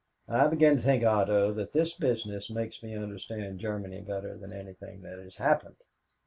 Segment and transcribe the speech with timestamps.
[0.27, 5.03] I begin to think, Otto, that this business makes me understand Germany better than anything
[5.03, 5.75] that has happened.